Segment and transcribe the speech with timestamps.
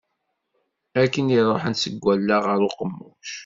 [1.01, 3.29] Akken i d-ruḥent seg wallaɣ ɣer uqemmuc.